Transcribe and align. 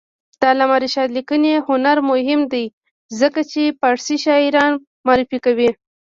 د 0.39 0.41
علامه 0.51 0.77
رشاد 0.83 1.09
لیکنی 1.17 1.63
هنر 1.67 1.97
مهم 2.09 2.41
دی 2.53 2.65
ځکه 3.19 3.41
چې 3.51 3.77
فارسي 3.79 4.15
شاعران 4.25 4.71
معرفي 5.07 5.37
کوي. 5.45 5.69